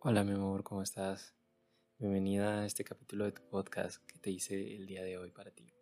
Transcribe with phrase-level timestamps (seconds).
[0.00, 1.34] Hola mi amor, ¿cómo estás?
[1.98, 5.50] Bienvenida a este capítulo de tu podcast que te hice el día de hoy para
[5.50, 5.74] ti.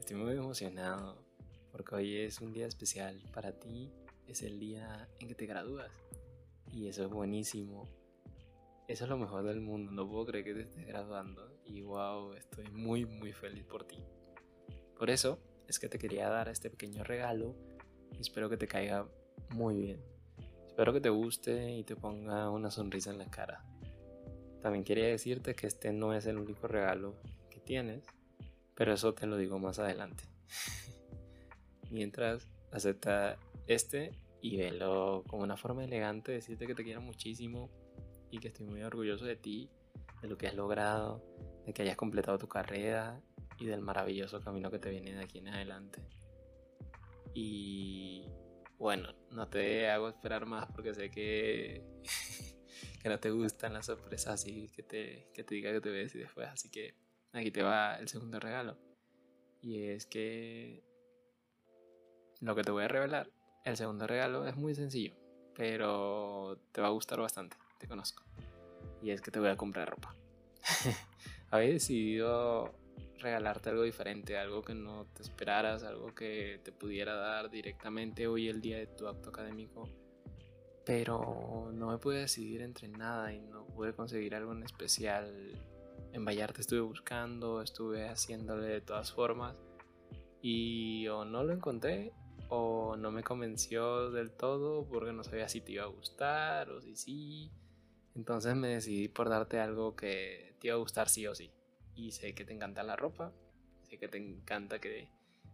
[0.00, 1.24] Estoy muy emocionado
[1.70, 3.92] porque hoy es un día especial para ti,
[4.26, 5.92] es el día en que te gradúas
[6.66, 7.88] y eso es buenísimo.
[8.88, 12.32] Eso es lo mejor del mundo, no puedo creer que te estés graduando y wow,
[12.32, 14.02] estoy muy muy feliz por ti.
[14.98, 17.54] Por eso es que te quería dar este pequeño regalo
[18.10, 19.08] y espero que te caiga
[19.50, 20.17] muy bien.
[20.78, 23.64] Espero que te guste y te ponga una sonrisa en la cara.
[24.62, 27.16] También quería decirte que este no es el único regalo
[27.50, 28.04] que tienes,
[28.76, 30.22] pero eso te lo digo más adelante.
[31.90, 37.70] Mientras, acepta este y velo como una forma elegante de decirte que te quiero muchísimo
[38.30, 39.68] y que estoy muy orgulloso de ti,
[40.22, 41.24] de lo que has logrado,
[41.66, 43.20] de que hayas completado tu carrera
[43.58, 46.00] y del maravilloso camino que te viene de aquí en adelante.
[47.34, 48.28] Y
[48.78, 51.84] bueno, no te hago esperar más porque sé que,
[53.02, 56.14] que no te gustan las sorpresas así que te, que te diga que te ves
[56.14, 56.48] y después.
[56.48, 56.94] Así que
[57.32, 58.78] aquí te va el segundo regalo.
[59.60, 60.84] Y es que
[62.40, 63.30] lo que te voy a revelar,
[63.64, 65.16] el segundo regalo es muy sencillo,
[65.56, 68.22] pero te va a gustar bastante, te conozco.
[69.02, 70.14] Y es que te voy a comprar ropa.
[71.50, 72.74] Había decidido
[73.18, 78.48] regalarte algo diferente, algo que no te esperaras, algo que te pudiera dar directamente hoy
[78.48, 79.88] el día de tu acto académico.
[80.84, 85.52] Pero no me pude decidir entre nada y no pude conseguir algo en especial.
[86.12, 89.56] En Vallarta estuve buscando, estuve haciéndole de todas formas
[90.40, 92.12] y o no lo encontré
[92.48, 96.80] o no me convenció del todo porque no sabía si te iba a gustar o
[96.80, 97.52] si sí.
[98.14, 101.52] Entonces me decidí por darte algo que te iba a gustar sí o sí
[101.98, 103.32] y sé que te encanta la ropa,
[103.82, 105.08] sé que te encanta que,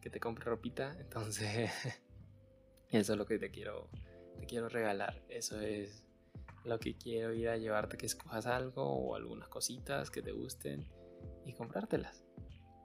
[0.00, 1.70] que te compre ropita, entonces
[2.90, 3.90] eso es lo que te quiero,
[4.38, 6.04] te quiero regalar, eso es
[6.64, 10.86] lo que quiero ir a llevarte, que escojas algo o algunas cositas que te gusten
[11.44, 12.24] y comprártelas.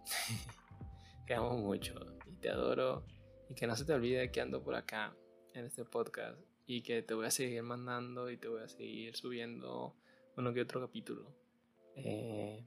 [1.28, 1.94] te amo mucho
[2.26, 3.06] y te adoro
[3.50, 5.16] y que no se te olvide que ando por acá
[5.54, 9.16] en este podcast y que te voy a seguir mandando y te voy a seguir
[9.16, 9.96] subiendo
[10.38, 11.32] uno que otro capítulo.
[11.96, 12.66] Eh,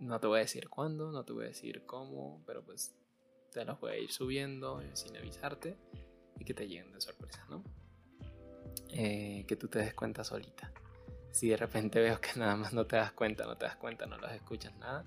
[0.00, 2.94] no te voy a decir cuándo, no te voy a decir cómo, pero pues
[3.52, 5.76] te los voy a ir subiendo sin avisarte
[6.38, 7.62] y que te lleguen de sorpresa, ¿no?
[8.88, 10.72] Eh, que tú te des cuenta solita.
[11.30, 14.06] Si de repente veo que nada más no te das cuenta, no te das cuenta,
[14.06, 15.04] no los escuchas nada,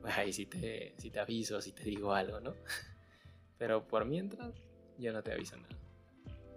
[0.00, 2.54] pues ahí sí te, sí te aviso, sí te digo algo, ¿no?
[3.58, 4.52] Pero por mientras,
[4.98, 5.76] yo no te aviso nada.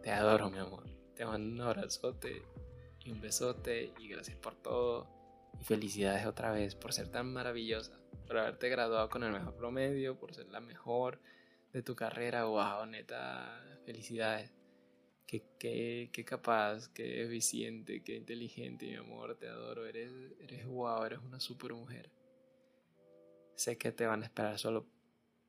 [0.01, 0.83] Te adoro, mi amor.
[1.15, 2.41] Te mando un abrazote
[3.03, 5.07] y un besote y gracias por todo
[5.59, 10.17] y felicidades otra vez por ser tan maravillosa, por haberte graduado con el mejor promedio,
[10.17, 11.19] por ser la mejor
[11.73, 12.45] de tu carrera.
[12.45, 14.53] Wow, neta, felicidades.
[15.25, 19.85] Qué, qué, qué capaz, qué eficiente, qué inteligente, mi amor, te adoro.
[19.85, 22.11] Eres, eres wow, eres una super mujer.
[23.55, 24.87] Sé que te van a esperar solo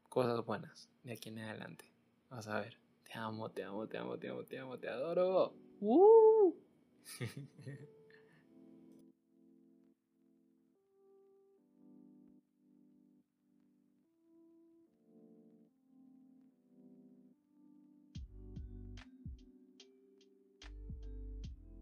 [0.09, 1.93] cosas buenas de aquí en adelante.
[2.31, 2.79] Vas a ver.
[3.05, 5.55] Te amo, te amo, te amo, te amo, te amo, te adoro.
[5.81, 6.55] ¡Uh!